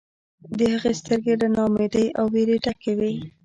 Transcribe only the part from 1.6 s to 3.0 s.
امیدۍ او ویرې ډکې